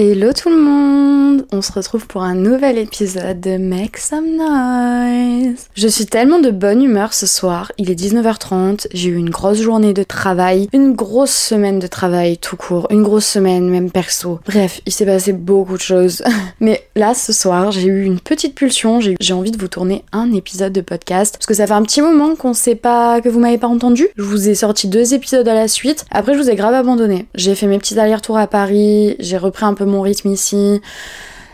[0.00, 5.66] Hello tout le monde On se retrouve pour un nouvel épisode de Make Some Noise.
[5.74, 9.60] Je suis tellement de bonne humeur ce soir, il est 19h30, j'ai eu une grosse
[9.60, 14.38] journée de travail, une grosse semaine de travail tout court, une grosse semaine même perso.
[14.46, 16.22] Bref, il s'est passé beaucoup de choses.
[16.60, 20.30] Mais là ce soir, j'ai eu une petite pulsion, j'ai envie de vous tourner un
[20.30, 23.40] épisode de podcast parce que ça fait un petit moment qu'on sait pas que vous
[23.40, 24.06] m'avez pas entendu.
[24.16, 26.04] Je vous ai sorti deux épisodes à la suite.
[26.12, 27.26] Après je vous ai grave abandonné.
[27.34, 30.80] J'ai fait mes petits allers-retours à Paris, j'ai repris un peu mon rythme ici.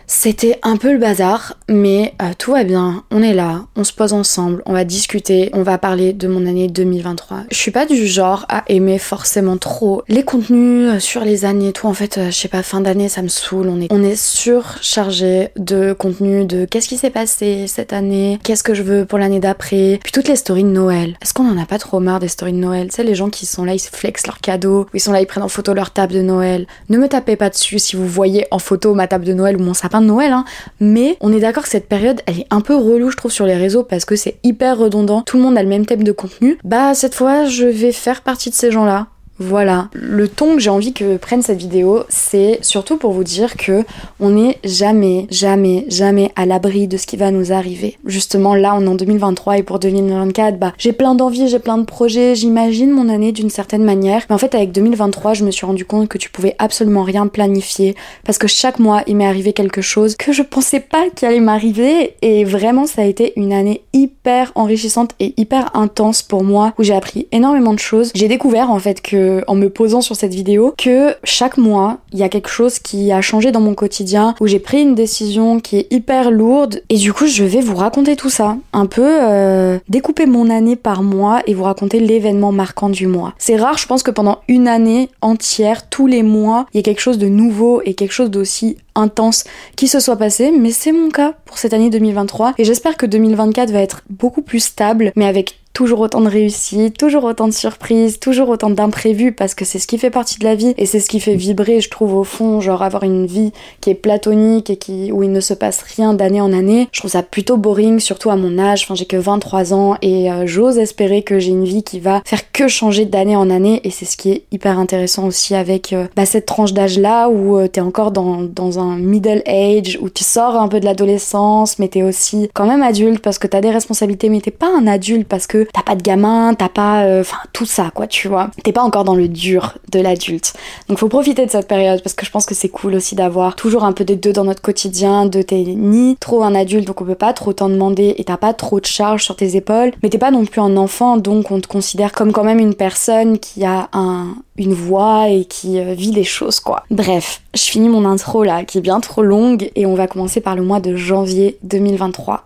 [0.07, 3.93] C'était un peu le bazar, mais euh, tout va bien, on est là, on se
[3.93, 7.45] pose ensemble, on va discuter, on va parler de mon année 2023.
[7.51, 11.73] Je suis pas du genre à aimer forcément trop les contenus euh, sur les années,
[11.73, 14.03] tout en fait, euh, je sais pas, fin d'année ça me saoule, on est, on
[14.03, 19.07] est surchargé de contenu, de qu'est-ce qui s'est passé cette année, qu'est-ce que je veux
[19.07, 21.17] pour l'année d'après, puis toutes les stories de Noël.
[21.23, 22.89] Est-ce qu'on en a pas trop marre des stories de Noël?
[22.89, 25.27] Tu sais, les gens qui sont là, ils flexent leurs cadeaux, ils sont là, ils
[25.27, 26.67] prennent en photo leur table de Noël.
[26.91, 29.61] Ne me tapez pas dessus si vous voyez en photo ma table de Noël ou
[29.61, 30.45] mon sapin de Noël, hein.
[30.81, 33.47] mais on est d'accord que cette période, elle est un peu relou, je trouve, sur
[33.47, 35.23] les réseaux parce que c'est hyper redondant.
[35.23, 36.59] Tout le monde a le même thème de contenu.
[36.65, 39.07] Bah, cette fois, je vais faire partie de ces gens-là.
[39.41, 43.57] Voilà, le ton que j'ai envie que prenne cette vidéo, c'est surtout pour vous dire
[43.57, 43.85] que
[44.21, 47.99] on n'est jamais, jamais, jamais à l'abri de ce qui va nous arriver.
[48.07, 51.79] Justement, là, on est en 2023 et pour 2024, bah, j'ai plein d'envies, j'ai plein
[51.79, 54.23] de projets, j'imagine mon année d'une certaine manière.
[54.29, 57.27] Mais en fait, avec 2023, je me suis rendu compte que tu pouvais absolument rien
[57.27, 61.27] planifier parce que chaque mois, il m'est arrivé quelque chose que je pensais pas qu'il
[61.27, 66.45] allait m'arriver et vraiment, ça a été une année hyper enrichissante et hyper intense pour
[66.45, 68.13] moi où j'ai appris énormément de choses.
[68.15, 72.19] J'ai découvert en fait que en me posant sur cette vidéo que chaque mois, il
[72.19, 75.61] y a quelque chose qui a changé dans mon quotidien, où j'ai pris une décision
[75.61, 76.83] qui est hyper lourde.
[76.89, 78.57] Et du coup, je vais vous raconter tout ça.
[78.73, 83.35] Un peu euh, découper mon année par mois et vous raconter l'événement marquant du mois.
[83.39, 86.83] C'est rare, je pense que pendant une année entière, tous les mois, il y a
[86.83, 89.45] quelque chose de nouveau et quelque chose d'aussi intense
[89.77, 93.07] qui se soit passé, mais c'est mon cas pour cette année 2023 et j'espère que
[93.07, 97.53] 2024 va être beaucoup plus stable, mais avec toujours autant de réussite, toujours autant de
[97.53, 100.87] surprises, toujours autant d'imprévus parce que c'est ce qui fait partie de la vie et
[100.87, 103.95] c'est ce qui fait vibrer, je trouve au fond, genre avoir une vie qui est
[103.95, 106.89] platonique et qui où il ne se passe rien d'année en année.
[106.93, 110.31] Je trouve ça plutôt boring surtout à mon âge, enfin j'ai que 23 ans et
[110.31, 113.81] euh, j'ose espérer que j'ai une vie qui va faire que changer d'année en année
[113.83, 117.29] et c'est ce qui est hyper intéressant aussi avec euh, bah, cette tranche d'âge là
[117.29, 120.85] où euh, t'es encore dans, dans un middle age où tu sors un peu de
[120.85, 124.69] l'adolescence mais t'es aussi quand même adulte parce que t'as des responsabilités mais t'es pas
[124.69, 128.07] un adulte parce que t'as pas de gamin, t'as pas, euh, enfin tout ça quoi,
[128.07, 128.51] tu vois.
[128.63, 130.55] T'es pas encore dans le dur de l'adulte.
[130.89, 133.57] Donc faut profiter de cette période parce que je pense que c'est cool aussi d'avoir
[133.57, 137.01] toujours un peu de deux dans notre quotidien, de t'es ni trop un adulte donc
[137.01, 139.93] on peut pas trop t'en demander et t'as pas trop de charges sur tes épaules,
[140.03, 142.75] mais t'es pas non plus un enfant donc on te considère comme quand même une
[142.75, 146.85] personne qui a un, une voix et qui euh, vit les choses quoi.
[146.91, 150.41] Bref, je finis mon intro là qui est bien trop longue et on va commencer
[150.41, 152.45] par le mois de janvier 2023.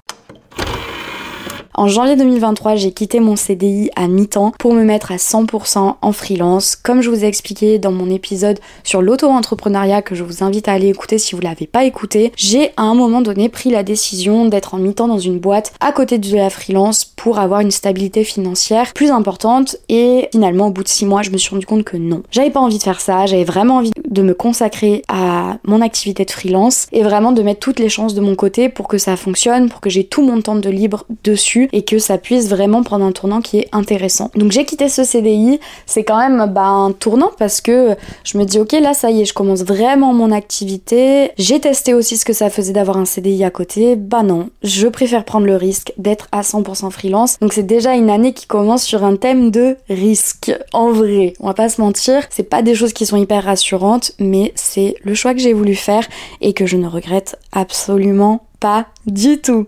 [1.79, 6.13] En janvier 2023, j'ai quitté mon CDI à mi-temps pour me mettre à 100% en
[6.13, 6.75] freelance.
[6.75, 10.73] Comme je vous ai expliqué dans mon épisode sur l'auto-entrepreneuriat que je vous invite à
[10.73, 14.47] aller écouter si vous l'avez pas écouté, j'ai à un moment donné pris la décision
[14.47, 18.25] d'être en mi-temps dans une boîte à côté de la freelance pour avoir une stabilité
[18.25, 21.85] financière plus importante et finalement au bout de 6 mois, je me suis rendu compte
[21.85, 22.25] que non.
[22.33, 26.25] J'avais pas envie de faire ça, j'avais vraiment envie de me consacrer à mon activité
[26.25, 29.17] de freelance et vraiment de mettre toutes les chances de mon côté pour que ça
[29.17, 32.83] fonctionne, pour que j'ai tout mon temps de libre dessus et que ça puisse vraiment
[32.83, 34.31] prendre un tournant qui est intéressant.
[34.35, 38.45] Donc j'ai quitté ce CDI, c'est quand même bah, un tournant parce que je me
[38.45, 41.31] dis ok là ça y est, je commence vraiment mon activité.
[41.39, 43.97] J'ai testé aussi ce que ça faisait d'avoir un CDI à côté.
[43.97, 47.39] Bah non, je préfère prendre le risque d'être à 100% freelance.
[47.41, 50.53] Donc c'est déjà une année qui commence sur un thème de risque.
[50.73, 54.13] En vrai, on va pas se mentir, c'est pas des choses qui sont hyper rassurantes,
[54.19, 56.07] mais c'est le choix que j'ai voulu faire
[56.41, 59.67] et que je ne regrette absolument pas du tout.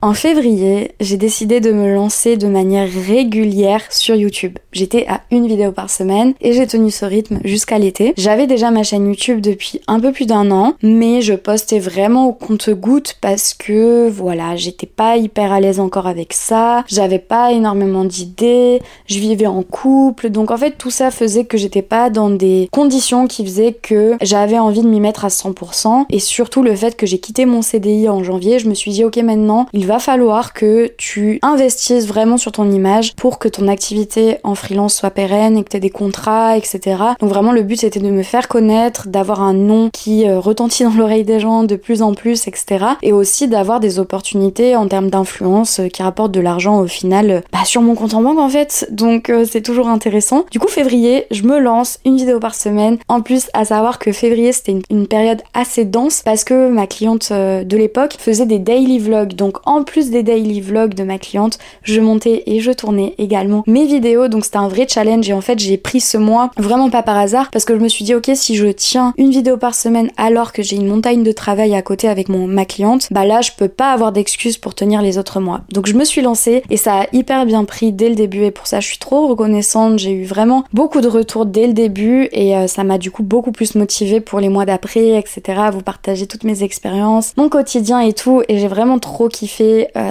[0.00, 4.56] En février, j'ai décidé de me lancer de manière régulière sur YouTube.
[4.70, 8.14] J'étais à une vidéo par semaine et j'ai tenu ce rythme jusqu'à l'été.
[8.16, 12.28] J'avais déjà ma chaîne YouTube depuis un peu plus d'un an, mais je postais vraiment
[12.28, 17.50] au compte-goutte parce que voilà, j'étais pas hyper à l'aise encore avec ça, j'avais pas
[17.50, 22.08] énormément d'idées, je vivais en couple, donc en fait tout ça faisait que j'étais pas
[22.08, 26.62] dans des conditions qui faisaient que j'avais envie de m'y mettre à 100% et surtout
[26.62, 29.66] le fait que j'ai quitté mon CDI en janvier, je me suis dit ok maintenant
[29.72, 34.54] il va falloir que tu investisses vraiment sur ton image pour que ton activité en
[34.54, 36.96] freelance soit pérenne et que tu aies des contrats, etc.
[37.20, 40.84] Donc vraiment le but c'était de me faire connaître, d'avoir un nom qui euh, retentit
[40.84, 42.84] dans l'oreille des gens de plus en plus, etc.
[43.02, 47.30] Et aussi d'avoir des opportunités en termes d'influence euh, qui rapportent de l'argent au final
[47.30, 48.86] euh, bah, sur mon compte en banque en fait.
[48.90, 50.44] Donc c'est toujours intéressant.
[50.50, 52.98] Du coup février, je me lance une vidéo par semaine.
[53.08, 57.32] En plus à savoir que février c'était une, période assez dense parce que ma cliente
[57.32, 59.32] de l'époque faisait des daily vlogs.
[59.32, 63.62] Donc en plus des daily vlogs de ma cliente, je montais et je tournais également
[63.66, 64.28] mes vidéos.
[64.28, 67.16] Donc c'était un vrai challenge et en fait j'ai pris ce mois vraiment pas par
[67.18, 70.10] hasard parce que je me suis dit ok si je tiens une vidéo par semaine
[70.16, 73.50] alors que j'ai une montagne de travail à côté avec ma cliente, bah là je
[73.56, 75.62] peux pas avoir d'excuses pour tenir les autres mois.
[75.72, 78.50] Donc je me suis lancée et ça a hyper bien pris dès le début et
[78.50, 79.98] pour ça je suis trop reconnaissante.
[79.98, 83.22] J'ai eu vraiment beaucoup de retours dès le début et euh, ça m'a du coup
[83.22, 85.40] beaucoup plus motivée pour les mois d'après, etc.
[85.58, 89.67] à vous partager toutes mes expériences, mon quotidien et tout et j'ai vraiment trop kiffé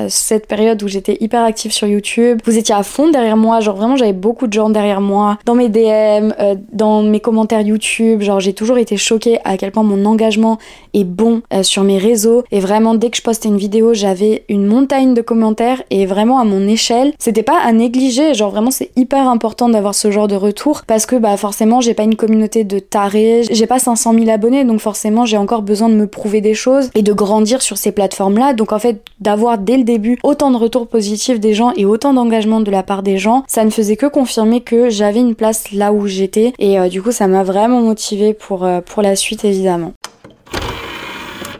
[0.10, 2.40] cette période où j'étais hyper active sur YouTube.
[2.46, 5.56] Vous étiez à fond derrière moi, genre vraiment j'avais beaucoup de gens derrière moi, dans
[5.56, 9.84] mes DM, euh, dans mes commentaires YouTube, genre j'ai toujours été choquée à quel point
[9.84, 10.58] mon engagement
[10.94, 12.44] est bon euh, sur mes réseaux.
[12.52, 15.84] Et vraiment dès que je postais une vidéo j'avais une montagne de commentaires.
[15.90, 19.96] Et vraiment à mon échelle c'était pas à négliger, genre vraiment c'est hyper important d'avoir
[19.96, 23.68] ce genre de retour parce que bah forcément j'ai pas une communauté de tarés, j'ai
[23.68, 27.02] pas 500 000 abonnés donc forcément j'ai encore besoin de me prouver des choses et
[27.02, 30.58] de grandir sur ces plateformes là donc en fait d'avoir dès le début autant de
[30.58, 33.96] retours positifs des gens et autant d'engagement de la part des gens ça ne faisait
[33.96, 37.44] que confirmer que j'avais une place là où j'étais et euh, du coup ça m'a
[37.44, 39.94] vraiment motivée pour, euh, pour la suite évidemment.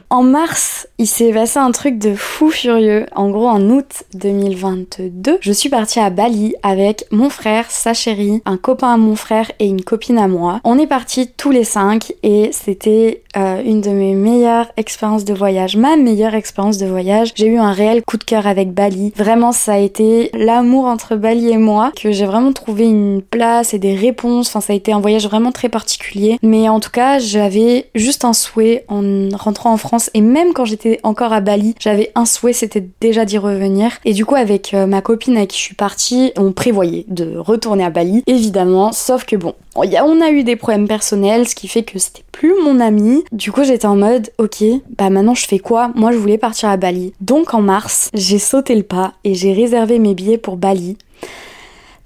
[0.10, 3.06] En mars, il s'est passé un truc de fou furieux.
[3.14, 8.42] En gros, en août 2022, je suis partie à Bali avec mon frère, sa chérie,
[8.46, 10.62] un copain à mon frère et une copine à moi.
[10.64, 15.34] On est partis tous les cinq et c'était euh, une de mes meilleures expériences de
[15.34, 17.32] voyage, ma meilleure expérience de voyage.
[17.36, 19.14] J'ai eu un réel coup de cœur avec Bali.
[19.16, 23.74] Vraiment, ça a été l'amour entre Bali et moi que j'ai vraiment trouvé une place
[23.74, 24.48] et des réponses.
[24.48, 26.38] Enfin, ça a été un voyage vraiment très particulier.
[26.42, 30.66] Mais en tout cas, j'avais juste un souhait en rentrant en France et même quand
[30.66, 33.92] j'étais encore à Bali, j'avais un souhait, c'était déjà d'y revenir.
[34.06, 37.38] Et du coup, avec euh, ma copine avec qui je suis partie, on prévoyait de
[37.38, 41.68] retourner à Bali, évidemment, sauf que bon, on a eu des problèmes personnels, ce qui
[41.68, 43.24] fait que c'était plus mon ami.
[43.32, 44.64] Du coup, j'étais en mode, ok,
[44.98, 45.92] bah maintenant je fais quoi?
[45.96, 47.14] Moi, je voulais partir à Bali.
[47.22, 50.98] Donc en mars, j'ai sauté le pas et j'ai réservé mes billets pour Bali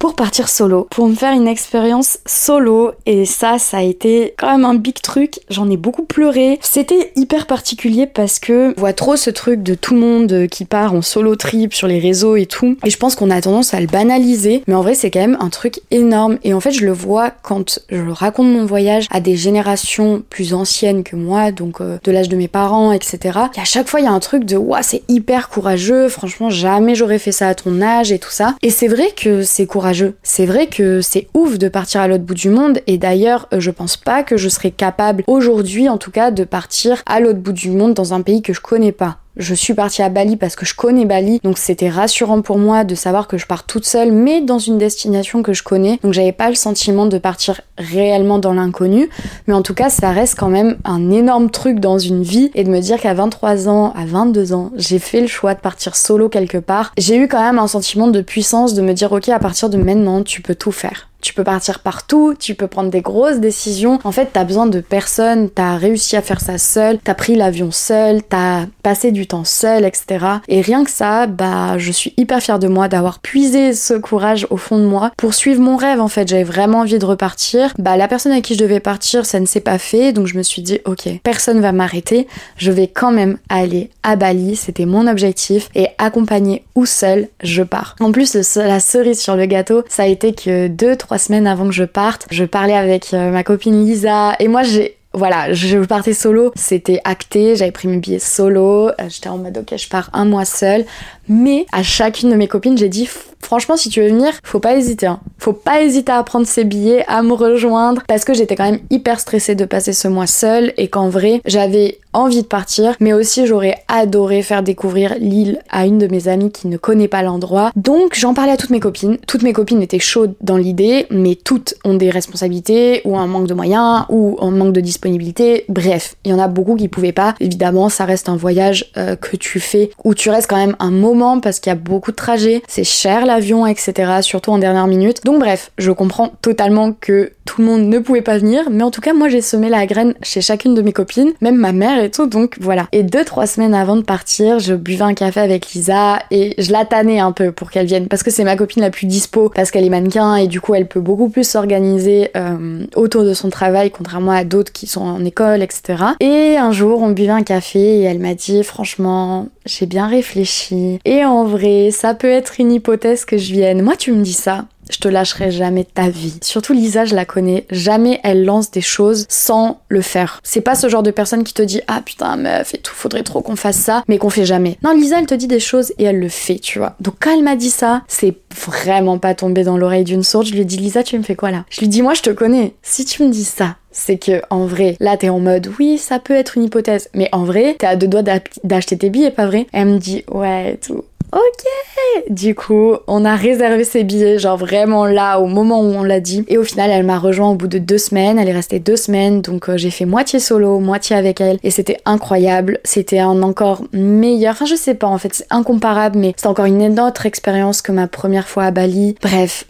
[0.01, 2.93] pour partir solo, pour me faire une expérience solo.
[3.05, 5.39] Et ça, ça a été quand même un big truc.
[5.51, 6.57] J'en ai beaucoup pleuré.
[6.63, 10.65] C'était hyper particulier parce que on voit trop ce truc de tout le monde qui
[10.65, 12.77] part en solo trip sur les réseaux et tout.
[12.83, 14.63] Et je pense qu'on a tendance à le banaliser.
[14.65, 16.39] Mais en vrai, c'est quand même un truc énorme.
[16.43, 20.55] Et en fait, je le vois quand je raconte mon voyage à des générations plus
[20.55, 23.37] anciennes que moi, donc euh, de l'âge de mes parents, etc.
[23.55, 26.09] Et à chaque fois, il y a un truc de, ouah, c'est hyper courageux.
[26.09, 28.55] Franchement, jamais j'aurais fait ça à ton âge et tout ça.
[28.63, 29.90] Et c'est vrai que c'est courageux
[30.23, 33.59] c'est vrai que c'est ouf de partir à l'autre bout du monde et d'ailleurs euh,
[33.59, 37.39] je pense pas que je serais capable aujourd'hui en tout cas de partir à l'autre
[37.39, 39.20] bout du monde dans un pays que je connais pas.
[39.37, 42.83] Je suis partie à Bali parce que je connais Bali, donc c'était rassurant pour moi
[42.83, 45.99] de savoir que je pars toute seule, mais dans une destination que je connais.
[46.03, 49.09] Donc j'avais pas le sentiment de partir réellement dans l'inconnu,
[49.47, 52.65] mais en tout cas ça reste quand même un énorme truc dans une vie et
[52.65, 55.95] de me dire qu'à 23 ans, à 22 ans, j'ai fait le choix de partir
[55.95, 56.91] solo quelque part.
[56.97, 59.77] J'ai eu quand même un sentiment de puissance de me dire ok à partir de
[59.77, 61.10] maintenant tu peux tout faire.
[61.21, 63.99] Tu peux partir partout, tu peux prendre des grosses décisions.
[64.03, 67.71] En fait, t'as besoin de personne, t'as réussi à faire ça seul, t'as pris l'avion
[67.71, 70.25] seul, t'as passé du temps seul, etc.
[70.47, 74.47] Et rien que ça, bah, je suis hyper fière de moi d'avoir puisé ce courage
[74.49, 76.01] au fond de moi pour suivre mon rêve.
[76.01, 77.73] En fait, j'avais vraiment envie de repartir.
[77.77, 80.37] Bah, la personne à qui je devais partir, ça ne s'est pas fait, donc je
[80.37, 82.27] me suis dit, ok, personne va m'arrêter.
[82.57, 87.63] Je vais quand même aller à Bali, c'était mon objectif, et accompagné ou seul, je
[87.63, 87.95] pars.
[87.99, 91.67] En plus, la cerise sur le gâteau, ça a été que deux, trois semaines avant
[91.67, 95.77] que je parte, je parlais avec euh, ma copine Lisa et moi j'ai voilà, je
[95.79, 99.89] partais solo, c'était acté, j'avais pris mes billets solo, euh, j'étais en mode ok je
[99.89, 100.85] pars un mois seul,
[101.31, 103.07] mais à chacune de mes copines j'ai dit
[103.41, 105.19] franchement si tu veux venir, faut pas hésiter, hein.
[105.39, 108.81] faut pas hésiter à prendre ses billets, à me rejoindre, parce que j'étais quand même
[108.89, 113.13] hyper stressée de passer ce mois seul et qu'en vrai j'avais envie de partir, mais
[113.13, 117.23] aussi j'aurais adoré faire découvrir l'île à une de mes amies qui ne connaît pas
[117.23, 117.71] l'endroit.
[117.75, 119.17] Donc j'en parlais à toutes mes copines.
[119.27, 123.47] Toutes mes copines étaient chaudes dans l'idée, mais toutes ont des responsabilités ou un manque
[123.47, 125.65] de moyens ou un manque de disponibilité.
[125.69, 127.35] Bref, il y en a beaucoup qui pouvaient pas.
[127.39, 130.91] Évidemment, ça reste un voyage euh, que tu fais où tu restes quand même un
[130.91, 134.21] moment parce qu'il y a beaucoup de trajets, c'est cher l'avion, etc.
[134.21, 135.23] Surtout en dernière minute.
[135.23, 138.91] Donc bref, je comprends totalement que tout le monde ne pouvait pas venir, mais en
[138.91, 142.01] tout cas moi j'ai semé la graine chez chacune de mes copines, même ma mère
[142.01, 142.87] et tout, donc voilà.
[142.93, 146.71] Et deux trois semaines avant de partir, je buvais un café avec Lisa et je
[146.71, 149.51] la tannais un peu pour qu'elle vienne parce que c'est ma copine la plus dispo
[149.53, 153.33] parce qu'elle est mannequin et du coup elle peut beaucoup plus s'organiser euh, autour de
[153.33, 156.03] son travail contrairement à d'autres qui sont en école, etc.
[156.21, 160.99] Et un jour on buvait un café et elle m'a dit franchement j'ai bien réfléchi
[161.03, 163.81] et en vrai ça peut être une hypothèse que je vienne.
[163.81, 166.37] Moi tu me dis ça je te lâcherai jamais ta vie.
[166.41, 170.39] Surtout Lisa, je la connais, jamais elle lance des choses sans le faire.
[170.43, 173.23] C'est pas ce genre de personne qui te dit ah putain meuf et tout, faudrait
[173.23, 174.77] trop qu'on fasse ça, mais qu'on fait jamais.
[174.83, 176.95] Non, Lisa, elle te dit des choses et elle le fait, tu vois.
[176.99, 178.35] Donc quand elle m'a dit ça, c'est
[178.65, 180.47] vraiment pas tombé dans l'oreille d'une sourde.
[180.47, 181.65] Je lui ai dit Lisa, tu me fais quoi là?
[181.69, 182.73] Je lui dis moi je te connais.
[182.81, 186.19] Si tu me dis ça, c'est que en vrai, là t'es en mode oui, ça
[186.19, 188.23] peut être une hypothèse, mais en vrai, t'es à deux doigts
[188.63, 189.67] d'acheter tes billets, pas vrai?
[189.73, 191.03] Elle me dit ouais, tout.
[191.33, 196.03] Ok Du coup, on a réservé ses billets, genre vraiment là, au moment où on
[196.03, 196.43] l'a dit.
[196.49, 198.37] Et au final, elle m'a rejoint au bout de deux semaines.
[198.37, 201.57] Elle est restée deux semaines, donc euh, j'ai fait moitié solo, moitié avec elle.
[201.63, 202.79] Et c'était incroyable.
[202.83, 204.53] C'était un encore meilleur.
[204.53, 207.91] Enfin, je sais pas, en fait, c'est incomparable, mais c'est encore une autre expérience que
[207.91, 209.15] ma première fois à Bali.
[209.21, 209.65] Bref,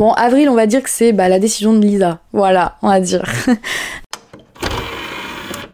[0.00, 2.20] Bon, avril, on va dire que c'est bah, la décision de Lisa.
[2.32, 3.22] Voilà, on va dire.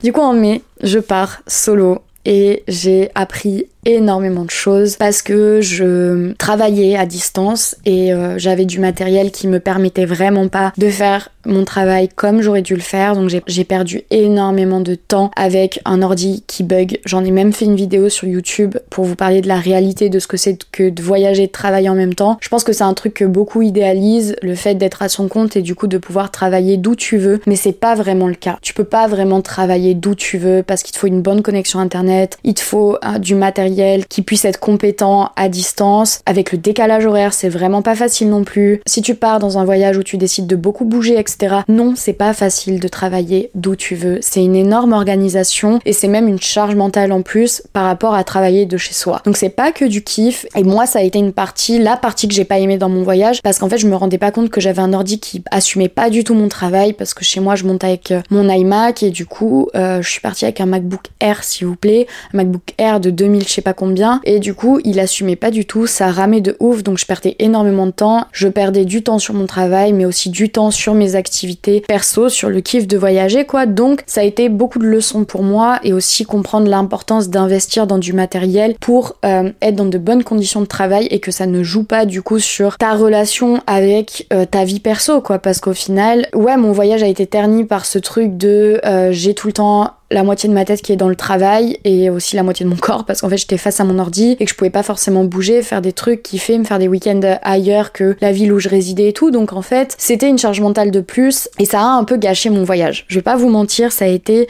[0.02, 5.60] du coup, en mai, je pars solo et j'ai appris énormément de choses parce que
[5.62, 10.88] je travaillais à distance et euh, j'avais du matériel qui me permettait vraiment pas de
[10.88, 13.14] faire mon travail comme j'aurais dû le faire.
[13.14, 16.98] Donc j'ai perdu énormément de temps avec un ordi qui bug.
[17.04, 20.18] J'en ai même fait une vidéo sur YouTube pour vous parler de la réalité de
[20.18, 22.38] ce que c'est que de voyager et de travailler en même temps.
[22.40, 25.56] Je pense que c'est un truc que beaucoup idéalisent le fait d'être à son compte
[25.56, 27.40] et du coup de pouvoir travailler d'où tu veux.
[27.46, 28.58] Mais c'est pas vraiment le cas.
[28.62, 31.78] Tu peux pas vraiment travailler d'où tu veux parce qu'il te faut une bonne connexion
[31.78, 33.75] internet il te faut euh, du matériel
[34.08, 36.20] qui puisse être compétent à distance.
[36.26, 38.80] Avec le décalage horaire, c'est vraiment pas facile non plus.
[38.86, 42.12] Si tu pars dans un voyage où tu décides de beaucoup bouger, etc., non, c'est
[42.12, 44.18] pas facile de travailler d'où tu veux.
[44.22, 48.24] C'est une énorme organisation et c'est même une charge mentale en plus par rapport à
[48.24, 49.20] travailler de chez soi.
[49.24, 50.46] Donc c'est pas que du kiff.
[50.56, 53.02] Et moi, ça a été une partie, la partie que j'ai pas aimée dans mon
[53.02, 55.88] voyage, parce qu'en fait, je me rendais pas compte que j'avais un ordi qui assumait
[55.88, 59.02] pas du tout mon travail, parce que chez moi, je monte avec euh, mon iMac
[59.02, 62.38] et du coup, euh, je suis partie avec un MacBook Air, s'il vous plaît, un
[62.38, 64.20] MacBook Air de 2000, je sais combien.
[64.24, 67.36] Et du coup, il assumait pas du tout, ça ramait de ouf, donc je perdais
[67.38, 68.24] énormément de temps.
[68.32, 72.28] Je perdais du temps sur mon travail, mais aussi du temps sur mes activités perso,
[72.28, 73.66] sur le kiff de voyager, quoi.
[73.66, 77.98] Donc, ça a été beaucoup de leçons pour moi et aussi comprendre l'importance d'investir dans
[77.98, 81.62] du matériel pour euh, être dans de bonnes conditions de travail et que ça ne
[81.62, 85.38] joue pas du coup sur ta relation avec euh, ta vie perso, quoi.
[85.38, 89.34] Parce qu'au final, ouais, mon voyage a été terni par ce truc de euh, j'ai
[89.34, 92.36] tout le temps la moitié de ma tête qui est dans le travail et aussi
[92.36, 94.50] la moitié de mon corps parce qu'en fait j'étais face à mon ordi et que
[94.50, 98.16] je pouvais pas forcément bouger, faire des trucs, kiffer, me faire des week-ends ailleurs que
[98.20, 99.30] la ville où je résidais et tout.
[99.30, 102.50] Donc en fait c'était une charge mentale de plus et ça a un peu gâché
[102.50, 103.04] mon voyage.
[103.08, 104.48] Je vais pas vous mentir, ça a été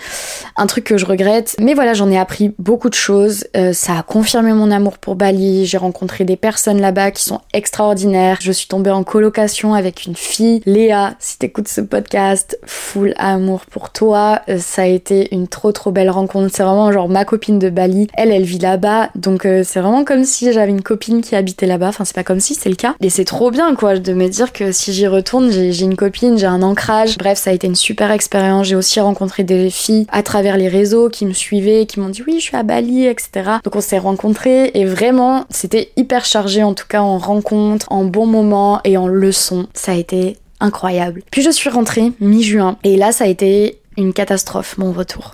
[0.57, 1.57] un truc que je regrette.
[1.61, 3.45] Mais voilà, j'en ai appris beaucoup de choses.
[3.57, 5.67] Euh, ça a confirmé mon amour pour Bali.
[5.67, 8.39] J'ai rencontré des personnes là-bas qui sont extraordinaires.
[8.41, 11.15] Je suis tombée en colocation avec une fille, Léa.
[11.19, 14.41] Si t'écoutes ce podcast, full amour pour toi.
[14.49, 16.55] Euh, ça a été une trop trop belle rencontre.
[16.55, 18.09] C'est vraiment genre ma copine de Bali.
[18.15, 19.11] Elle, elle vit là-bas.
[19.15, 21.89] Donc euh, c'est vraiment comme si j'avais une copine qui habitait là-bas.
[21.89, 22.95] Enfin, c'est pas comme si, c'est le cas.
[23.01, 26.39] Et c'est trop bien, quoi, de me dire que si j'y retourne, j'ai une copine,
[26.39, 27.19] j'ai un ancrage.
[27.19, 28.67] Bref, ça a été une super expérience.
[28.67, 32.23] J'ai aussi rencontré des filles à travers les réseaux qui me suivaient, qui m'ont dit
[32.27, 33.31] oui, je suis à Bali, etc.
[33.65, 38.05] Donc on s'est rencontrés et vraiment, c'était hyper chargé, en tout cas en rencontres, en
[38.05, 39.67] bons moments et en leçons.
[39.75, 41.23] Ça a été incroyable.
[41.31, 45.33] Puis je suis rentrée mi-juin et là ça a été une catastrophe mon retour.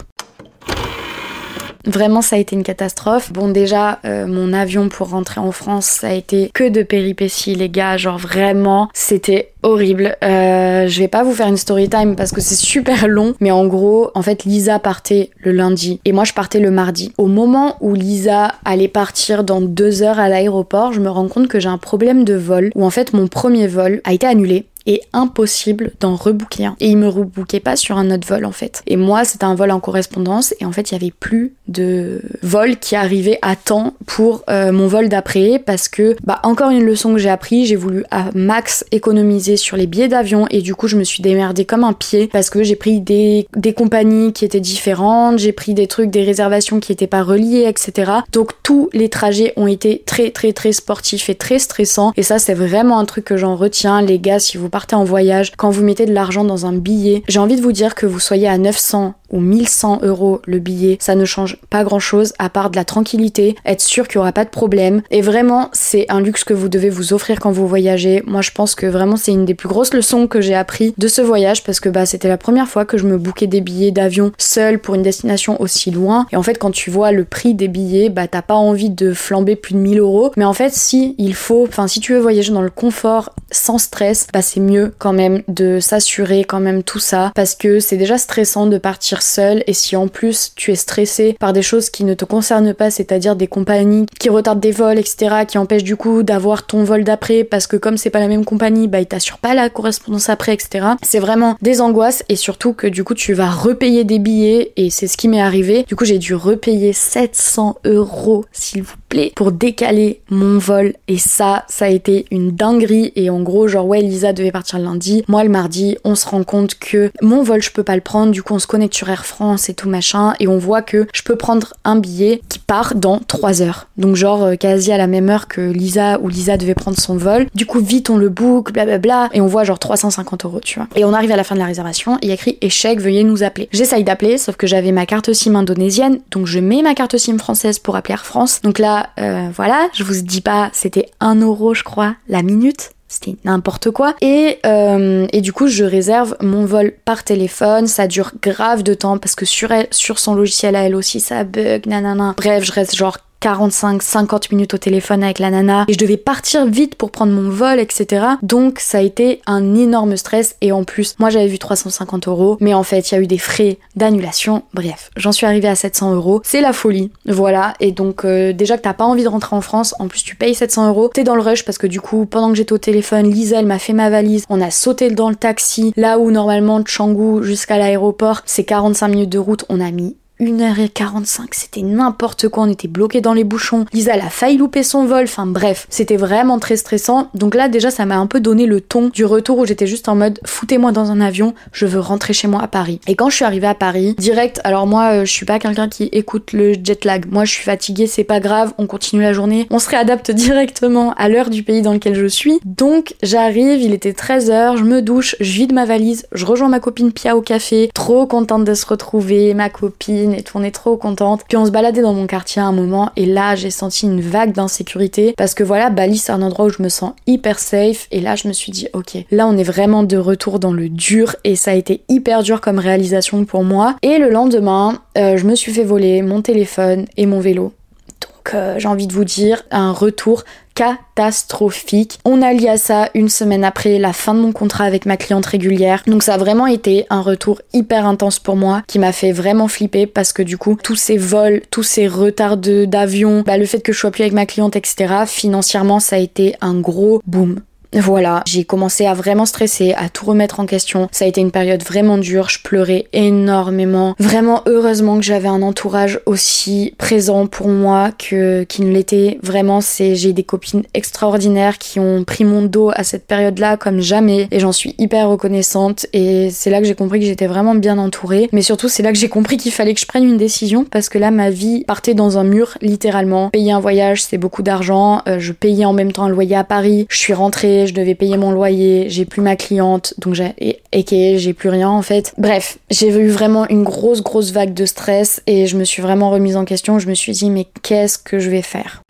[1.85, 3.33] Vraiment, ça a été une catastrophe.
[3.33, 7.55] Bon, déjà, euh, mon avion pour rentrer en France, ça a été que de péripéties,
[7.55, 7.97] les gars.
[7.97, 10.17] Genre vraiment, c'était horrible.
[10.23, 13.51] Euh, je vais pas vous faire une story time parce que c'est super long, mais
[13.51, 17.13] en gros, en fait, Lisa partait le lundi et moi je partais le mardi.
[17.19, 21.49] Au moment où Lisa allait partir dans deux heures à l'aéroport, je me rends compte
[21.49, 24.67] que j'ai un problème de vol où en fait mon premier vol a été annulé
[24.87, 26.77] et impossible d'en rebooker un.
[26.81, 28.83] Et il me rebookait pas sur un autre vol en fait.
[28.87, 32.23] Et moi c'était un vol en correspondance et en fait il y avait plus de
[32.43, 36.85] vol qui arrivait à temps pour euh, mon vol d'après parce que bah encore une
[36.85, 40.75] leçon que j'ai appris, j'ai voulu à max économiser sur les billets d'avion et du
[40.75, 44.33] coup je me suis démerdée comme un pied parce que j'ai pris des, des compagnies
[44.33, 48.13] qui étaient différentes, j'ai pris des trucs, des réservations qui étaient pas reliées, etc.
[48.33, 52.39] Donc tous les trajets ont été très très très sportifs et très stressants et ça
[52.39, 55.71] c'est vraiment un truc que j'en retiens les gars si vous partez en voyage, quand
[55.71, 58.49] vous mettez de l'argent dans un billet, j'ai envie de vous dire que vous soyez
[58.49, 62.71] à 900 ou 1100 euros le billet, ça ne change pas grand chose à part
[62.71, 65.03] de la tranquillité, être sûr qu'il n'y aura pas de problème.
[65.11, 68.23] Et vraiment, c'est un luxe que vous devez vous offrir quand vous voyagez.
[68.27, 71.09] Moi, je pense que vraiment, c'est une des plus grosses leçons que j'ai appris de
[71.09, 73.91] ce voyage parce que bah, c'était la première fois que je me bouquais des billets
[73.91, 76.27] d'avion seul pour une destination aussi loin.
[76.33, 79.13] Et en fait, quand tu vois le prix des billets, bah, t'as pas envie de
[79.13, 80.33] flamber plus de 1000 euros.
[80.37, 83.79] Mais en fait, si il faut, enfin, si tu veux voyager dans le confort sans
[83.79, 87.97] stress, bah, c'est mieux quand même de s'assurer quand même tout ça parce que c'est
[87.97, 91.91] déjà stressant de partir seul et si en plus tu es stressé par des choses
[91.91, 95.85] qui ne te concernent pas, c'est-à-dire des compagnies qui retardent des vols, etc., qui empêchent
[95.85, 99.01] du coup d'avoir ton vol d'après parce que comme c'est pas la même compagnie, bah
[99.01, 100.87] ils t'assurent pas la correspondance après, etc.
[101.03, 104.91] C'est vraiment des angoisses et surtout que du coup tu vas repayer des billets et
[104.91, 105.85] c'est ce qui m'est arrivé.
[105.85, 108.97] Du coup j'ai dû repayer 700 euros s'il vous
[109.35, 113.87] pour décaler mon vol et ça, ça a été une dinguerie et en gros genre
[113.87, 117.43] ouais Lisa devait partir le lundi, moi le mardi on se rend compte que mon
[117.43, 119.75] vol je peux pas le prendre, du coup on se connecte sur Air France et
[119.75, 123.63] tout machin et on voit que je peux prendre un billet qui part dans 3
[123.63, 123.89] heures.
[123.97, 127.17] Donc genre euh, quasi à la même heure que Lisa ou Lisa devait prendre son
[127.17, 127.47] vol.
[127.55, 130.89] Du coup vite on le book, blablabla et on voit genre 350 euros tu vois.
[130.97, 133.25] Et on arrive à la fin de la réservation, il y a écrit échec, veuillez
[133.25, 133.69] nous appeler.
[133.73, 137.39] J'essaye d'appeler sauf que j'avais ma carte SIM indonésienne donc je mets ma carte SIM
[137.39, 138.61] française pour appeler Air France.
[138.63, 142.91] Donc là euh, voilà, je vous dis pas c'était 1 euro je crois la minute
[143.13, 144.15] c'était n'importe quoi.
[144.23, 147.87] Et, euh, et du coup, je réserve mon vol par téléphone.
[147.87, 151.21] Ça dure grave de temps parce que sur, elle, sur son logiciel à elle aussi,
[151.21, 152.35] ça bug, nanana.
[152.39, 156.67] Bref, je reste genre 45-50 minutes au téléphone avec la nana et je devais partir
[156.67, 158.25] vite pour prendre mon vol, etc.
[158.43, 162.57] Donc ça a été un énorme stress et en plus, moi j'avais vu 350 euros,
[162.61, 164.63] mais en fait il y a eu des frais d'annulation.
[164.75, 166.41] Bref, j'en suis arrivée à 700 euros.
[166.45, 167.75] C'est la folie, voilà.
[167.81, 170.37] Et donc euh, déjà que t'as pas envie de rentrer en France, en plus tu
[170.37, 172.79] payes 700 euros, t'es dans le rush parce que du coup pendant que j'étais au
[172.79, 176.31] téléphone, Lisa elle m'a fait ma valise, on a sauté dans le taxi, là où
[176.31, 181.83] normalement de Canggu jusqu'à l'aéroport c'est 45 minutes de route, on a mis 1h45, c'était
[181.83, 183.85] n'importe quoi, on était bloqué dans les bouchons.
[183.93, 187.29] Lisa, elle a failli louper son vol, enfin bref, c'était vraiment très stressant.
[187.35, 190.09] Donc là, déjà, ça m'a un peu donné le ton du retour où j'étais juste
[190.09, 193.01] en mode foutez-moi dans un avion, je veux rentrer chez moi à Paris.
[193.07, 195.89] Et quand je suis arrivée à Paris, direct, alors moi, euh, je suis pas quelqu'un
[195.89, 197.27] qui écoute le jet lag.
[197.31, 201.15] Moi, je suis fatiguée, c'est pas grave, on continue la journée, on se réadapte directement
[201.15, 202.61] à l'heure du pays dans lequel je suis.
[202.65, 206.81] Donc j'arrive, il était 13h, je me douche, je vide ma valise, je rejoins ma
[206.81, 211.43] copine Pia au café, trop contente de se retrouver, ma copine et trop contente.
[211.49, 214.21] Puis on se baladait dans mon quartier à un moment et là j'ai senti une
[214.21, 218.07] vague d'insécurité parce que voilà, Bali c'est un endroit où je me sens hyper safe
[218.11, 220.89] et là je me suis dit ok, là on est vraiment de retour dans le
[220.89, 223.97] dur et ça a été hyper dur comme réalisation pour moi.
[224.03, 227.73] Et le lendemain, euh, je me suis fait voler mon téléphone et mon vélo.
[228.21, 232.19] Donc euh, j'ai envie de vous dire un retour catastrophique.
[232.25, 235.17] On a lié à ça une semaine après la fin de mon contrat avec ma
[235.17, 236.03] cliente régulière.
[236.07, 239.69] Donc ça a vraiment été un retour hyper intense pour moi qui m'a fait vraiment
[239.69, 243.81] flipper parce que du coup tous ces vols, tous ces retards d'avion, bah, le fait
[243.81, 245.25] que je sois plus avec ma cliente, etc.
[245.27, 247.61] Financièrement ça a été un gros boom.
[247.95, 251.09] Voilà, j'ai commencé à vraiment stresser, à tout remettre en question.
[251.13, 254.15] Ça a été une période vraiment dure, je pleurais énormément.
[254.19, 259.39] Vraiment heureusement que j'avais un entourage aussi présent pour moi que qui ne l'était.
[259.43, 264.01] Vraiment, c'est j'ai des copines extraordinaires qui ont pris mon dos à cette période-là comme
[264.01, 267.75] jamais et j'en suis hyper reconnaissante et c'est là que j'ai compris que j'étais vraiment
[267.75, 268.49] bien entourée.
[268.53, 271.09] Mais surtout, c'est là que j'ai compris qu'il fallait que je prenne une décision parce
[271.09, 273.51] que là ma vie partait dans un mur littéralement.
[273.51, 276.65] Payer un voyage, c'est beaucoup d'argent, euh, je payais en même temps un loyer à
[276.65, 280.55] Paris, je suis rentrée je devais payer mon loyer, j'ai plus ma cliente, donc j'ai
[280.93, 282.35] et, j'ai plus rien en fait.
[282.39, 286.31] Bref, j'ai eu vraiment une grosse grosse vague de stress et je me suis vraiment
[286.31, 286.99] remise en question.
[286.99, 289.03] Je me suis dit mais qu'est-ce que je vais faire?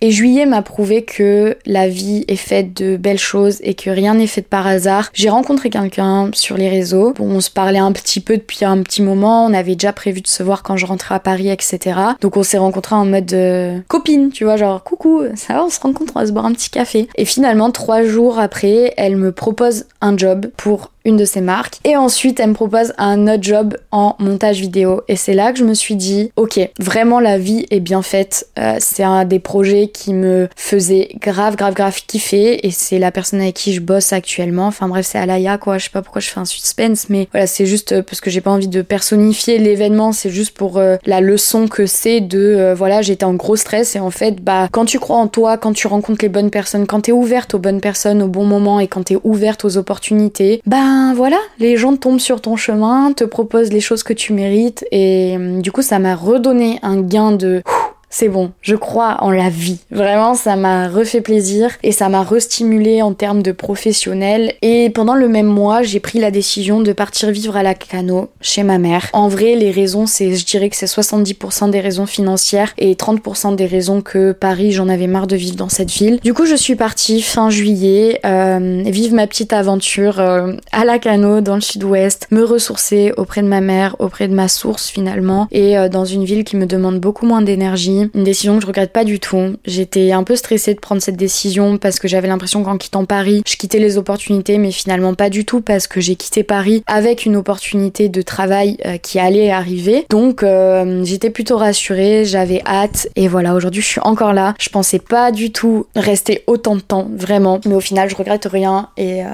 [0.00, 4.14] Et juillet m'a prouvé que la vie est faite de belles choses et que rien
[4.14, 5.10] n'est fait par hasard.
[5.12, 7.12] J'ai rencontré quelqu'un sur les réseaux.
[7.14, 9.46] Bon, on se parlait un petit peu depuis un petit moment.
[9.46, 11.98] On avait déjà prévu de se voir quand je rentrais à Paris, etc.
[12.20, 15.70] Donc on s'est rencontrés en mode euh, copine, tu vois, genre coucou, ça va, on
[15.70, 17.08] se rencontre, on va se boire un petit café.
[17.16, 21.78] Et finalement, trois jours après, elle me propose un job pour une de ses marques.
[21.84, 25.02] Et ensuite, elle me propose un autre job en montage vidéo.
[25.08, 28.48] Et c'est là que je me suis dit, ok, vraiment la vie est bien faite.
[28.58, 32.66] Euh, c'est un des projets qui me faisait grave, grave, grave kiffer.
[32.66, 34.66] Et c'est la personne avec qui je bosse actuellement.
[34.66, 35.78] Enfin bref, c'est Alaya, quoi.
[35.78, 38.28] Je sais pas pourquoi je fais un suspense, mais voilà, c'est juste euh, parce que
[38.30, 40.12] j'ai pas envie de personnifier l'événement.
[40.12, 43.96] C'est juste pour euh, la leçon que c'est de, voilà, j'étais en gros stress.
[43.96, 46.86] Et en fait, bah, quand tu crois en toi, quand tu rencontres les bonnes personnes,
[46.86, 50.60] quand t'es ouverte aux bonnes personnes au bon moment et quand t'es ouverte aux opportunités,
[50.66, 54.32] bah, ben, voilà, les gens tombent sur ton chemin, te proposent les choses que tu
[54.32, 57.62] mérites et hum, du coup ça m'a redonné un gain de
[58.10, 59.78] c'est bon, je crois en la vie.
[59.90, 64.54] Vraiment, ça m'a refait plaisir et ça m'a restimulé en termes de professionnel.
[64.62, 68.30] Et pendant le même mois, j'ai pris la décision de partir vivre à la Cano
[68.40, 69.08] chez ma mère.
[69.12, 73.56] En vrai, les raisons, c'est, je dirais que c'est 70% des raisons financières et 30%
[73.56, 76.18] des raisons que Paris, j'en avais marre de vivre dans cette ville.
[76.20, 80.98] Du coup, je suis partie fin juillet, euh, vivre ma petite aventure euh, à la
[80.98, 85.46] Cano dans le sud-ouest, me ressourcer auprès de ma mère, auprès de ma source finalement,
[85.50, 88.66] et euh, dans une ville qui me demande beaucoup moins d'énergie une décision que je
[88.66, 89.56] regrette pas du tout.
[89.64, 93.42] J'étais un peu stressée de prendre cette décision parce que j'avais l'impression qu'en quittant Paris,
[93.46, 97.26] je quittais les opportunités, mais finalement pas du tout parce que j'ai quitté Paris avec
[97.26, 100.06] une opportunité de travail euh, qui allait arriver.
[100.10, 104.54] Donc euh, j'étais plutôt rassurée, j'avais hâte et voilà, aujourd'hui je suis encore là.
[104.58, 107.60] Je pensais pas du tout rester autant de temps, vraiment.
[107.66, 109.28] Mais au final, je regrette rien et euh,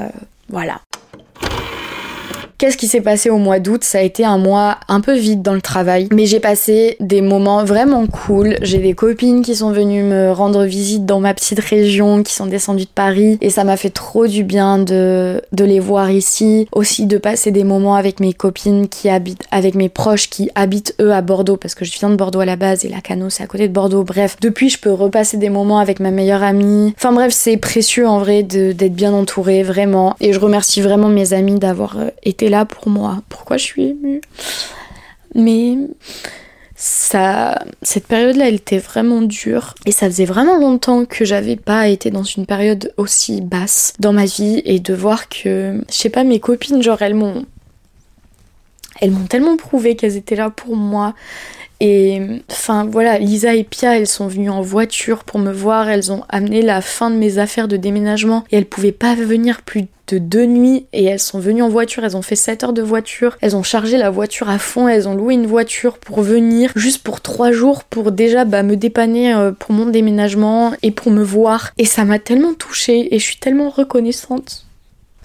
[0.48, 0.80] voilà.
[2.58, 3.84] Qu'est-ce qui s'est passé au mois d'août?
[3.84, 7.20] Ça a été un mois un peu vide dans le travail, mais j'ai passé des
[7.20, 8.56] moments vraiment cool.
[8.62, 12.46] J'ai des copines qui sont venues me rendre visite dans ma petite région, qui sont
[12.46, 16.68] descendues de Paris, et ça m'a fait trop du bien de, de les voir ici.
[16.72, 20.94] Aussi de passer des moments avec mes copines qui habitent, avec mes proches qui habitent
[21.00, 23.30] eux à Bordeaux, parce que je viens de Bordeaux à la base et la Cano
[23.30, 24.04] c'est à côté de Bordeaux.
[24.04, 26.94] Bref, depuis je peux repasser des moments avec ma meilleure amie.
[26.96, 30.14] Enfin bref, c'est précieux en vrai d'être bien entourée, vraiment.
[30.20, 32.10] Et je remercie vraiment mes amis d'avoir euh,
[32.48, 33.22] là pour moi.
[33.28, 34.20] Pourquoi je suis émue?
[35.34, 35.76] Mais
[36.76, 41.88] ça, cette période-là, elle était vraiment dure et ça faisait vraiment longtemps que j'avais pas
[41.88, 46.10] été dans une période aussi basse dans ma vie et de voir que, je sais
[46.10, 47.46] pas, mes copines, genre elles m'ont,
[49.00, 51.14] elles m'ont tellement prouvé qu'elles étaient là pour moi.
[51.86, 52.18] Et
[52.50, 56.22] enfin voilà, Lisa et Pia, elles sont venues en voiture pour me voir, elles ont
[56.30, 58.42] amené la fin de mes affaires de déménagement.
[58.50, 60.86] Et elles pouvaient pas venir plus de deux nuits.
[60.94, 63.62] Et elles sont venues en voiture, elles ont fait 7 heures de voiture, elles ont
[63.62, 67.52] chargé la voiture à fond, elles ont loué une voiture pour venir juste pour trois
[67.52, 71.72] jours pour déjà bah, me dépanner euh, pour mon déménagement et pour me voir.
[71.76, 74.64] Et ça m'a tellement touchée et je suis tellement reconnaissante.